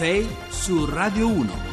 [0.00, 1.69] 6 su Radio 1.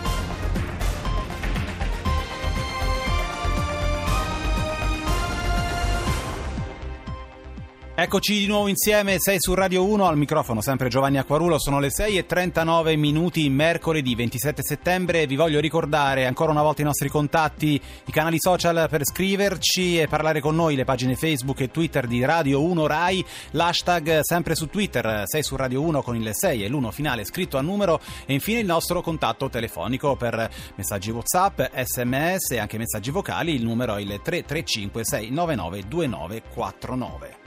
[7.99, 11.89] Eccoci di nuovo insieme, 6 su Radio 1, al microfono sempre Giovanni Acquarulo, sono le
[11.89, 17.09] 6 e 39 minuti, mercoledì 27 settembre, vi voglio ricordare ancora una volta i nostri
[17.09, 22.05] contatti, i canali social per scriverci e parlare con noi, le pagine Facebook e Twitter
[22.05, 26.65] di Radio 1 Rai, l'hashtag sempre su Twitter, 6 su Radio 1 con il 6
[26.65, 31.61] e l'1 finale scritto a numero e infine il nostro contatto telefonico per messaggi Whatsapp,
[31.73, 37.46] sms e anche messaggi vocali, il numero è il 335 699 2949.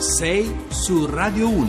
[0.00, 1.68] 6 su Radio 1.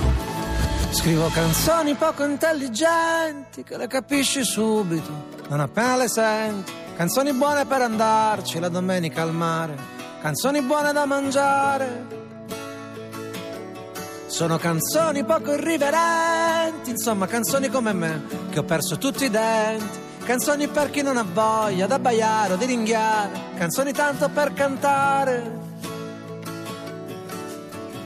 [0.92, 5.12] Scrivo canzoni poco intelligenti che le capisci subito,
[5.48, 6.72] non appena le senti.
[6.96, 9.76] Canzoni buone per andarci la domenica al mare,
[10.22, 12.05] canzoni buone da mangiare.
[14.28, 20.08] Sono canzoni poco irriverenti, insomma canzoni come me, che ho perso tutti i denti.
[20.24, 25.59] Canzoni per chi non ha voglia d'abbaiare o di ringhiare, canzoni tanto per cantare.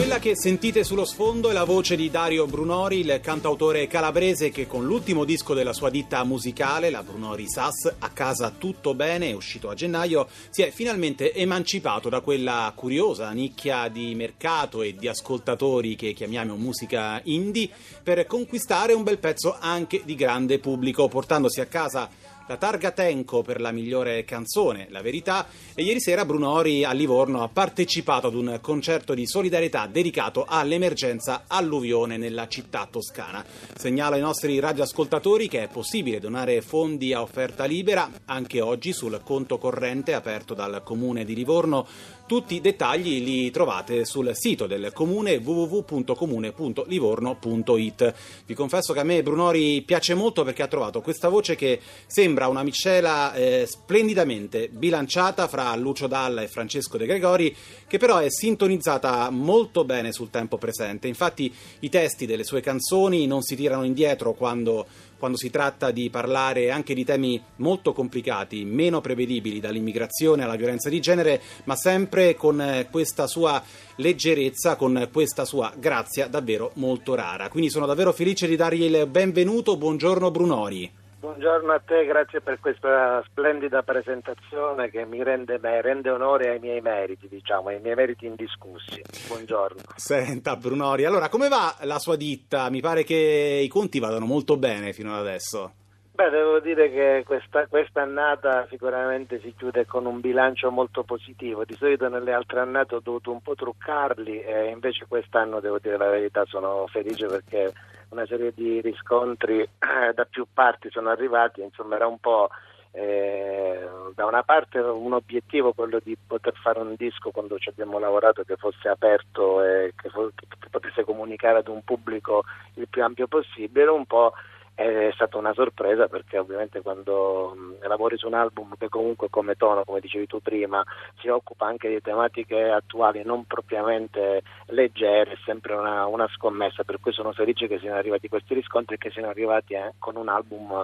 [0.00, 4.66] Quella che sentite sullo sfondo è la voce di Dario Brunori, il cantautore calabrese che
[4.66, 9.68] con l'ultimo disco della sua ditta musicale, la Brunori Sass, a casa tutto bene, uscito
[9.68, 15.96] a gennaio, si è finalmente emancipato da quella curiosa nicchia di mercato e di ascoltatori
[15.96, 17.68] che chiamiamo musica indie
[18.02, 22.08] per conquistare un bel pezzo anche di grande pubblico, portandosi a casa
[22.46, 27.42] la targa Tenco per la migliore canzone, La Verità, e ieri sera Brunori a Livorno
[27.42, 33.44] ha partecipato ad un concerto di solidarietà dedicato all'emergenza alluvione nella città toscana.
[33.76, 39.20] Segnalo ai nostri radioascoltatori che è possibile donare fondi a offerta libera anche oggi sul
[39.22, 41.86] conto corrente aperto dal comune di Livorno.
[42.26, 48.14] Tutti i dettagli li trovate sul sito del comune www.comune.livorno.it.
[48.46, 52.39] Vi confesso che a me Brunori piace molto perché ha trovato questa voce che sembra
[52.48, 57.54] una miscela eh, splendidamente bilanciata fra Lucio Dalla e Francesco De Gregori,
[57.86, 61.08] che però è sintonizzata molto bene sul tempo presente.
[61.08, 64.86] Infatti i testi delle sue canzoni non si tirano indietro quando
[65.20, 70.88] quando si tratta di parlare anche di temi molto complicati, meno prevedibili, dall'immigrazione alla violenza
[70.88, 73.62] di genere, ma sempre con eh, questa sua
[73.96, 77.50] leggerezza, con questa sua grazia davvero molto rara.
[77.50, 79.76] Quindi sono davvero felice di dargli il benvenuto.
[79.76, 80.99] Buongiorno Brunori.
[81.20, 86.58] Buongiorno a te, grazie per questa splendida presentazione che mi rende, beh, rende, onore ai
[86.60, 89.02] miei meriti, diciamo, ai miei meriti indiscussi.
[89.28, 89.82] Buongiorno.
[89.96, 92.70] Senta Brunori, allora come va la sua ditta?
[92.70, 95.72] Mi pare che i conti vadano molto bene fino ad adesso.
[96.12, 101.64] Beh, devo dire che questa, questa annata sicuramente si chiude con un bilancio molto positivo.
[101.66, 105.98] Di solito nelle altre annate ho dovuto un po' truccarli e invece quest'anno, devo dire
[105.98, 107.72] la verità, sono felice perché
[108.10, 112.50] una serie di riscontri eh, da più parti sono arrivati, insomma era un po'
[112.92, 117.98] eh, da una parte un obiettivo quello di poter fare un disco quando ci abbiamo
[117.98, 122.44] lavorato che fosse aperto e che, fo- che potesse comunicare ad un pubblico
[122.74, 124.32] il più ampio possibile, un po'
[124.80, 129.84] è stata una sorpresa perché ovviamente quando lavori su un album che comunque come tono,
[129.84, 130.82] come dicevi tu prima,
[131.20, 136.98] si occupa anche di tematiche attuali non propriamente leggere, è sempre una, una scommessa, per
[136.98, 140.28] cui sono felice che siano arrivati questi riscontri e che siano arrivati eh, con un
[140.28, 140.82] album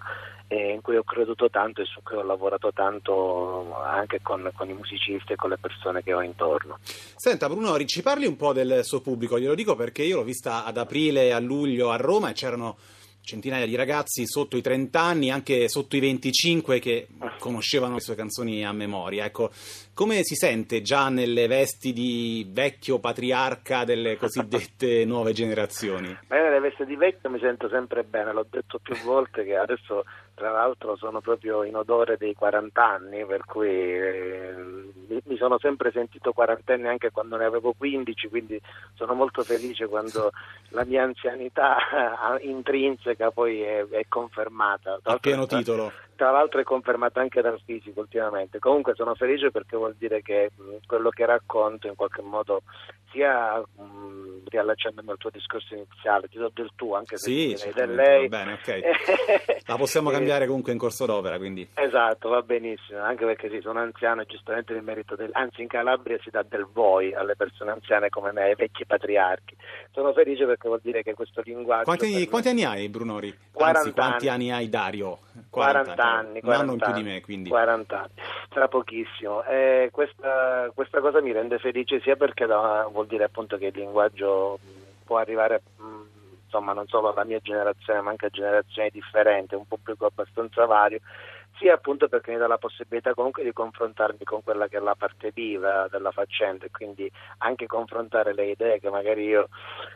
[0.48, 4.68] eh, in cui ho creduto tanto e su cui ho lavorato tanto anche con, con,
[4.68, 6.78] i musicisti e con le persone che ho intorno.
[6.82, 10.64] Senta Bruno, ci parli un po' del suo pubblico, glielo dico perché io l'ho vista
[10.66, 12.76] ad aprile, a luglio a Roma e c'erano
[13.26, 17.08] centinaia di ragazzi sotto i 30 anni, anche sotto i 25 che
[17.40, 19.24] conoscevano le sue canzoni a memoria.
[19.24, 19.50] Ecco,
[19.92, 26.16] come si sente già nelle vesti di vecchio patriarca delle cosiddette nuove generazioni?
[26.24, 30.04] Beh, nelle vesti di vecchio mi sento sempre bene, l'ho detto più volte che adesso
[30.34, 34.54] tra l'altro sono proprio in odore dei 40 anni, per cui eh,
[35.24, 38.60] mi sono sempre sentito quarantenne anche quando ne avevo 15, quindi
[38.94, 40.32] sono molto felice quando
[40.70, 41.76] la mia anzianità
[42.40, 44.98] intrinseca poi è, è confermata.
[45.02, 45.92] A pieno titolo.
[46.16, 48.58] Tra l'altro è confermata anche dal fisico ultimamente.
[48.58, 52.62] Comunque sono felice perché vuol dire che mh, quello che racconto in qualche modo
[53.12, 57.70] sia mh, riallacciandomi al tuo discorso iniziale, ti do del tu anche se Sì, sì,
[57.72, 58.28] del lei.
[58.28, 58.80] va bene, ok.
[59.68, 61.68] La possiamo Eh, cambiare comunque in corso d'opera, quindi...
[61.74, 65.30] Esatto, va benissimo, anche perché sì, sono anziano e giustamente mi merito del...
[65.32, 69.56] Anzi, in Calabria si dà del voi alle persone anziane come me, ai vecchi patriarchi.
[69.92, 71.84] Sono felice perché vuol dire che questo linguaggio...
[71.84, 73.36] Quanti, quanti anni hai, Brunori?
[73.52, 74.50] 40 Anzi, quanti anni.
[74.50, 75.18] anni hai, Dario?
[75.50, 77.48] 40 anni, Un anno in 40 più di me, quindi...
[77.48, 78.12] 40 anni,
[78.48, 79.44] tra pochissimo.
[79.44, 83.76] E questa, questa cosa mi rende felice sia perché da- vuol dire appunto che il
[83.76, 85.84] linguaggio mh, può arrivare mh,
[86.44, 91.00] insomma non solo alla mia generazione ma anche a generazioni differenti, un pubblico abbastanza vario,
[91.58, 94.94] sia appunto perché mi dà la possibilità comunque di confrontarmi con quella che è la
[94.94, 99.48] parte viva della faccenda e quindi anche confrontare le idee che magari io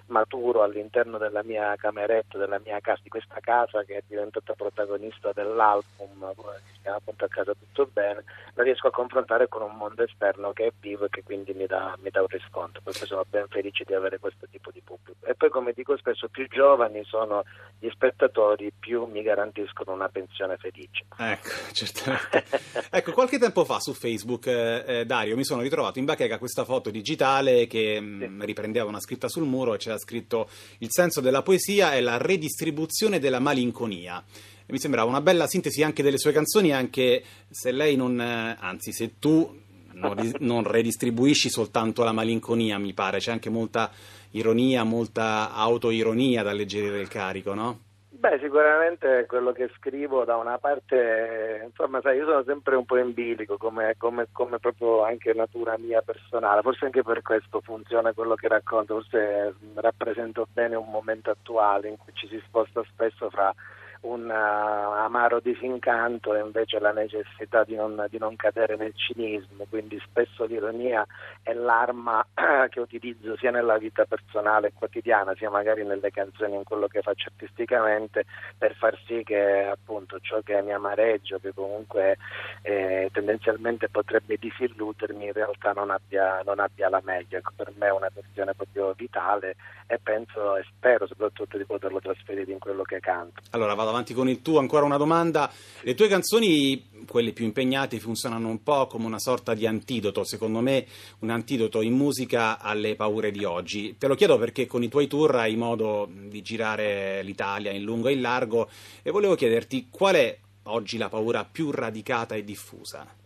[0.06, 5.32] maturo all'interno della mia cameretta, della mia casa, di questa casa che è diventata protagonista
[5.32, 8.24] dell'album, eh, che si chiama appunto a casa tutto bene,
[8.54, 11.66] la riesco a confrontare con un mondo esterno che è vivo e che quindi mi
[11.66, 15.26] dà, mi dà un riscontro, perché sono ben felice di avere questo tipo di pubblico.
[15.26, 17.44] E poi come dico spesso, più giovani sono
[17.78, 21.04] gli spettatori, più mi garantiscono una pensione felice.
[21.16, 22.44] Ecco, certamente.
[22.90, 26.64] ecco, qualche tempo fa su Facebook, eh, eh, Dario, mi sono ritrovato in bacheca questa
[26.64, 30.48] foto digitale che mh, riprendeva una scritta sul muro e c'era scritto
[30.78, 34.22] il senso della poesia è la redistribuzione della malinconia.
[34.66, 38.56] E mi sembrava una bella sintesi anche delle sue canzoni, anche se lei non, eh,
[38.58, 39.58] anzi se tu
[39.92, 43.90] non, non redistribuisci soltanto la malinconia, mi pare, c'è anche molta
[44.32, 47.88] ironia, molta autoironia da alleggerire il carico, no?
[48.20, 52.98] Beh, sicuramente quello che scrivo da una parte, insomma, sai, io sono sempre un po'
[52.98, 58.12] in bilico, come, come- come proprio anche natura mia personale, forse anche per questo funziona
[58.12, 62.82] quello che racconto, forse mm, rappresento bene un momento attuale in cui ci si sposta
[62.92, 63.54] spesso fra
[64.02, 69.66] un eh, amaro disincanto e invece la necessità di non, di non cadere nel cinismo,
[69.68, 71.06] quindi spesso l'ironia
[71.42, 72.24] è l'arma
[72.68, 77.02] che utilizzo sia nella vita personale e quotidiana, sia magari nelle canzoni in quello che
[77.02, 78.24] faccio artisticamente,
[78.56, 82.16] per far sì che appunto ciò che mi amareggio, che comunque
[82.62, 87.38] eh, tendenzialmente potrebbe disilludermi, in realtà non abbia, non abbia la meglio.
[87.38, 89.56] Ecco, per me è una questione proprio vitale
[89.86, 93.40] e penso e spero soprattutto di poterlo trasferire in quello che canto.
[93.50, 95.50] Allora vado avanti con il tuo, ancora una domanda.
[95.82, 100.60] Le tue canzoni, quelle più impegnate, funzionano un po' come una sorta di antidoto, secondo
[100.60, 100.86] me
[101.20, 103.96] un antidoto in musica alle paure di oggi.
[103.98, 108.08] Te lo chiedo perché con i tuoi tour hai modo di girare l'Italia in lungo
[108.08, 108.68] e in largo
[109.02, 113.18] e volevo chiederti qual è oggi la paura più radicata e diffusa?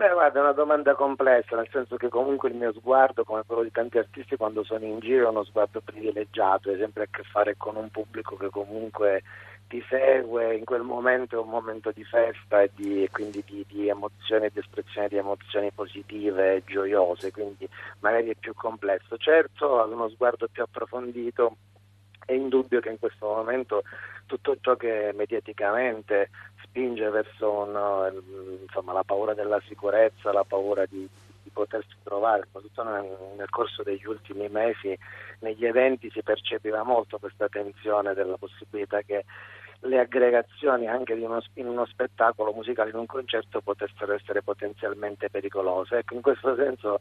[0.00, 3.62] Beh, guarda, è una domanda complessa, nel senso che comunque il mio sguardo, come quello
[3.62, 7.22] di tanti artisti quando sono in giro, è uno sguardo privilegiato, hai sempre a che
[7.22, 9.22] fare con un pubblico che comunque
[9.70, 13.64] ti segue, in quel momento è un momento di festa e, di, e quindi di,
[13.68, 17.68] di emozioni e di espressione di emozioni positive e gioiose, quindi
[18.00, 19.16] magari è più complesso.
[19.16, 21.56] Certo, ad uno sguardo più approfondito
[22.26, 23.84] è indubbio che in questo momento
[24.26, 26.30] tutto ciò che mediaticamente
[26.64, 31.08] spinge verso un, insomma, la paura della sicurezza, la paura di,
[31.44, 34.98] di potersi trovare, soprattutto nel, nel, corso degli ultimi mesi,
[35.40, 39.24] negli eventi si percepiva molto questa tensione della possibilità che
[39.80, 45.98] le aggregazioni anche uno, in uno spettacolo musicale, in un concerto, potessero essere potenzialmente pericolose.
[45.98, 47.00] Ecco, in questo senso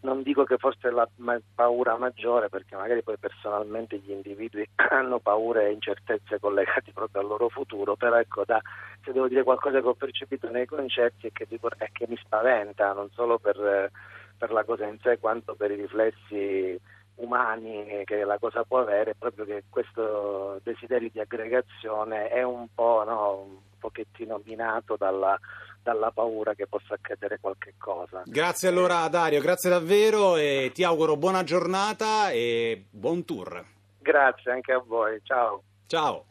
[0.00, 1.08] non dico che forse è la
[1.54, 7.28] paura maggiore perché magari poi personalmente gli individui hanno paure e incertezze collegate proprio al
[7.28, 8.60] loro futuro, però ecco da,
[9.02, 12.92] se devo dire qualcosa che ho percepito nei concerti è che, è che mi spaventa
[12.92, 13.90] non solo per,
[14.36, 16.80] per la cosa in sé quanto per i riflessi
[17.18, 23.04] umani che la cosa può avere, proprio che questo desiderio di aggregazione è un po'
[23.06, 25.38] no, un pochettino minato dalla,
[25.82, 28.22] dalla paura che possa accadere qualche cosa.
[28.24, 33.64] Grazie allora Dario, grazie davvero e ti auguro buona giornata e buon tour.
[33.98, 35.62] Grazie anche a voi, ciao.
[35.86, 36.26] Ciao.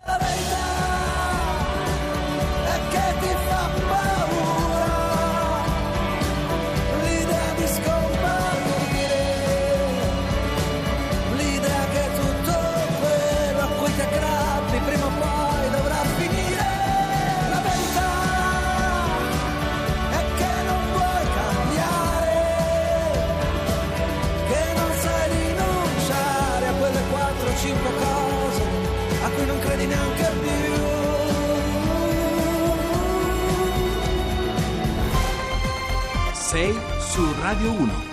[36.48, 38.07] 6, su Radio 1.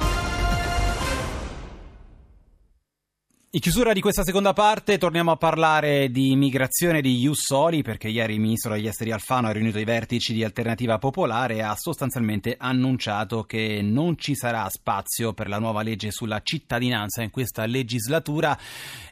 [3.55, 8.09] In chiusura di questa seconda parte torniamo a parlare di immigrazione di Ius Soli perché
[8.09, 11.77] ieri il ministro degli esteri Alfano ha riunito i vertici di Alternativa Popolare e ha
[11.77, 17.65] sostanzialmente annunciato che non ci sarà spazio per la nuova legge sulla cittadinanza in questa
[17.65, 18.59] legislatura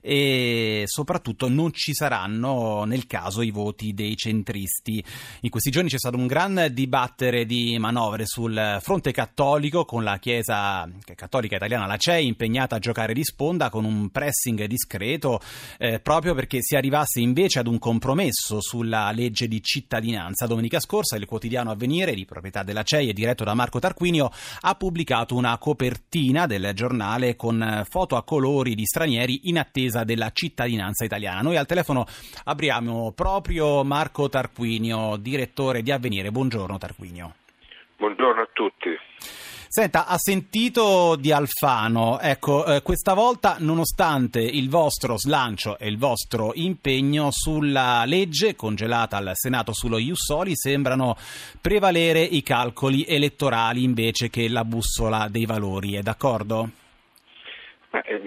[0.00, 5.04] e soprattutto non ci saranno nel caso i voti dei centristi.
[5.42, 10.18] In questi giorni c'è stato un gran dibattere di manovre sul fronte cattolico con la
[10.18, 15.40] Chiesa cattolica italiana, la CEI, impegnata a giocare di sponda con un prezzo pressing discreto
[15.78, 20.46] eh, proprio perché si arrivasse invece ad un compromesso sulla legge di cittadinanza.
[20.46, 25.34] Domenica scorsa il quotidiano Avvenire di proprietà della CEI diretto da Marco Tarquinio ha pubblicato
[25.34, 31.42] una copertina del giornale con foto a colori di stranieri in attesa della cittadinanza italiana.
[31.42, 32.06] Noi al telefono
[32.44, 36.30] apriamo proprio Marco Tarquinio, direttore di Avvenire.
[36.30, 37.34] Buongiorno Tarquinio.
[37.98, 38.96] Buongiorno a tutti.
[39.74, 45.96] Senta, ha sentito di Alfano, ecco, eh, questa volta nonostante il vostro slancio e il
[45.96, 51.16] vostro impegno sulla legge congelata al Senato sullo Iussoli sembrano
[51.58, 56.68] prevalere i calcoli elettorali invece che la bussola dei valori, è d'accordo?
[57.92, 58.20] Eh, è,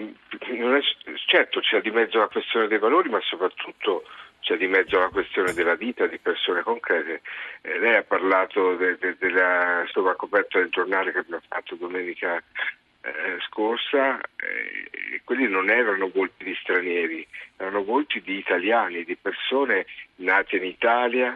[1.28, 4.02] certo c'è di mezzo la questione dei valori, ma soprattutto
[4.46, 7.22] c'è di mezzo la questione della vita di persone concrete.
[7.62, 12.38] Eh, lei ha parlato de, de, della sovracoperta del giornale che abbiamo fatto domenica
[13.02, 17.26] eh, scorsa, eh, quelli non erano volti di stranieri,
[17.58, 19.88] erano volti di italiani, di persone
[20.18, 21.36] nate in Italia,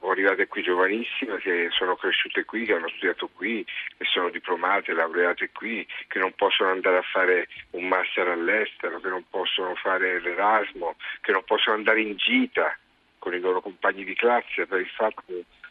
[0.00, 4.92] o arrivate qui giovanissime che sono cresciute qui, che hanno studiato qui, che sono diplomate,
[4.92, 10.20] laureate qui, che non possono andare a fare un master all'estero, che non possono fare
[10.20, 12.76] l'Erasmo, che non possono andare in gita
[13.18, 15.24] con i loro compagni di classe per il fatto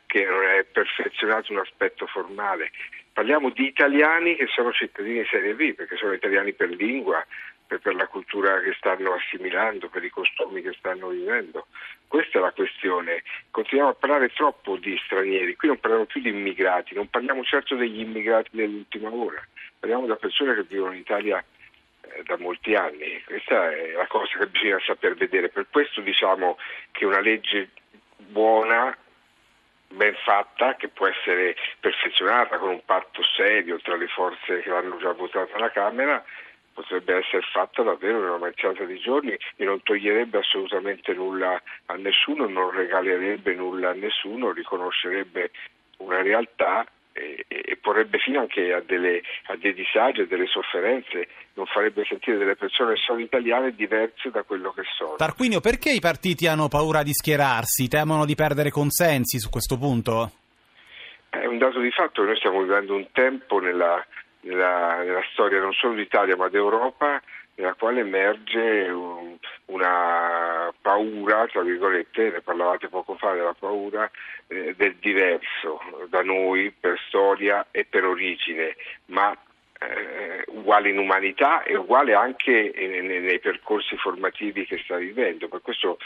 [0.05, 2.72] che non è perfezionato un aspetto formale.
[3.13, 7.25] Parliamo di italiani che sono cittadini serie B, perché sono italiani per lingua,
[7.67, 11.67] per, la cultura che stanno assimilando, per i costumi che stanno vivendo.
[12.07, 13.24] Questa è la questione.
[13.51, 17.75] Continuiamo a parlare troppo di stranieri, qui non parliamo più di immigrati, non parliamo certo
[17.75, 19.45] degli immigrati dell'ultima ora,
[19.79, 21.43] parliamo da persone che vivono in Italia
[22.01, 23.21] eh, da molti anni.
[23.24, 25.50] Questa è la cosa che bisogna saper vedere.
[25.50, 26.57] Per questo diciamo
[26.91, 27.69] che una legge
[28.15, 28.95] buona
[29.89, 34.97] ben fatta, che può essere perfezionata con un patto serio tra le forze che l'hanno
[34.97, 36.24] già votata alla Camera,
[36.77, 41.96] potrebbe essere fatta davvero in una manciata di giorni e non toglierebbe assolutamente nulla a
[41.96, 45.50] nessuno, non regalerebbe nulla a nessuno, riconoscerebbe
[45.98, 51.27] una realtà e, e porrebbe fine anche a, delle, a dei disagi, a delle sofferenze,
[51.55, 55.15] non farebbe sentire delle persone che sono italiane diverse da quello che sono.
[55.15, 60.31] Tarquinio, perché i partiti hanno paura di schierarsi, temono di perdere consensi su questo punto?
[61.29, 64.05] È un dato di fatto che noi stiamo vivendo un tempo nella
[64.48, 67.22] nella, nella storia non solo d'Italia ma d'Europa
[67.58, 69.36] nella quale emerge un,
[69.66, 74.10] una paura, tra virgolette, ne parlavate poco fa della paura
[74.48, 78.75] eh, del diverso da noi per storia e per origine,
[79.06, 79.36] ma
[79.80, 85.48] eh, uguale in umanità e uguale anche nei, nei percorsi formativi che sta vivendo.
[85.48, 85.98] Per questo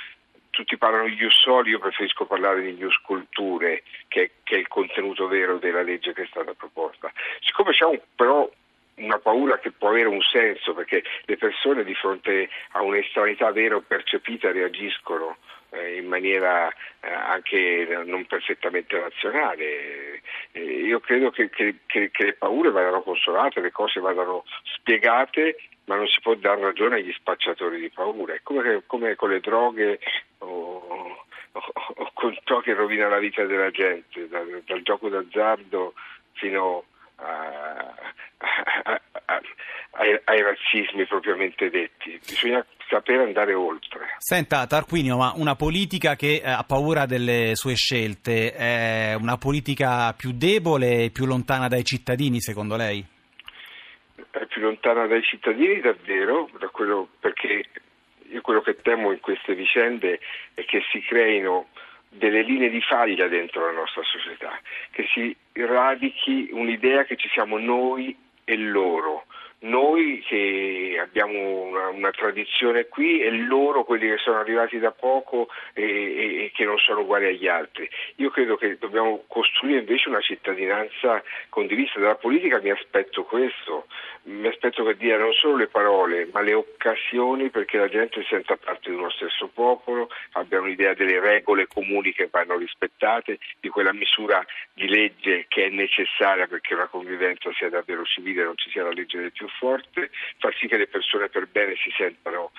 [0.51, 4.67] tutti parlano di ius soli, io preferisco parlare di ius culture, che, che, è il
[4.67, 7.11] contenuto vero della legge che è stata proposta.
[7.39, 8.49] Siccome c'è un, però
[8.95, 13.75] una paura che può avere un senso, perché le persone di fronte a un'estranità vera
[13.75, 15.37] o percepita reagiscono
[15.71, 20.21] eh, in maniera eh, anche non perfettamente razionale.
[20.51, 25.55] Eh, io credo che, che, che, che le paure vadano consolate, le cose vadano spiegate
[25.91, 28.33] ma non si può dare ragione agli spacciatori di paura.
[28.33, 29.99] È come, come con le droghe
[30.37, 31.61] o, o,
[31.95, 35.93] o, con ciò che rovina la vita della gente, dal, dal gioco d'azzardo
[36.31, 37.93] fino a,
[38.37, 39.41] a, a,
[39.91, 42.17] ai, ai razzismi propriamente detti.
[42.25, 44.15] Bisogna sapere andare oltre.
[44.19, 50.13] Senta Tarquinio, ma una politica che eh, ha paura delle sue scelte è una politica
[50.13, 53.10] più debole e più lontana dai cittadini, secondo lei?
[54.61, 57.65] Lontana dai cittadini davvero, da quello, perché
[58.29, 60.19] io quello che temo in queste vicende
[60.53, 61.67] è che si creino
[62.09, 64.59] delle linee di faglia dentro la nostra società,
[64.91, 69.25] che si radichi un'idea che ci siamo noi e loro,
[69.61, 75.49] noi che abbiamo una, una, tradizione qui e loro quelli che sono arrivati da poco
[75.73, 77.87] e, e, e, che non sono uguali agli altri.
[78.15, 81.99] Io credo che dobbiamo costruire invece una cittadinanza condivisa.
[81.99, 83.85] Dalla politica mi aspetto questo,
[84.23, 88.55] mi aspetto che dia non solo le parole ma le occasioni perché la gente senta
[88.55, 93.93] parte di uno stesso popolo, abbia un'idea delle regole comuni che vanno rispettate, di quella
[93.93, 98.83] misura di legge che è necessaria perché una convivenza sia davvero civile, non ci sia
[98.83, 102.51] la legge del più forte, far sì che le persone per bene si sentano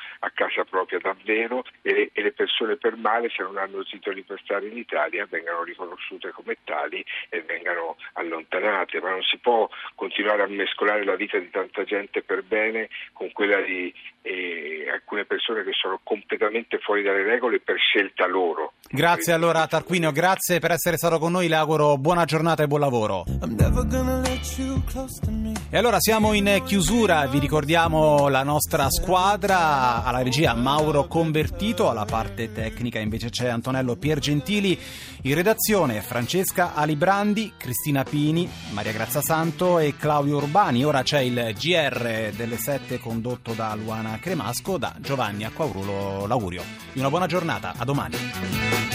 [0.53, 4.41] casa propria davvero e le, e le persone per male, se non hanno titoli per
[4.43, 10.43] stare in Italia, vengano riconosciute come tali e vengano allontanate, ma non si può continuare
[10.43, 13.93] a mescolare la vita di tanta gente per bene con quella di
[14.23, 18.75] eh, alcune persone che sono completamente fuori dalle regole per scelta loro.
[18.89, 22.81] Grazie allora Tarquinio, grazie per essere stato con noi, le auguro buona giornata e buon
[22.81, 23.25] lavoro.
[25.71, 32.05] E allora siamo in chiusura, vi ricordiamo la nostra squadra, alla regia Mauro Convertito, alla
[32.05, 34.79] parte tecnica invece c'è Antonello Piergentili,
[35.23, 40.85] in redazione Francesca Alibrandi, Cristina Pini, Maria Grazia Santo e Claudio Urbani.
[40.85, 46.63] Ora c'è il GR delle 7 condotto da Luana Cremasco, da Giovanni Acquaurulo l'augurio
[47.03, 48.92] una buona giornata, a domani.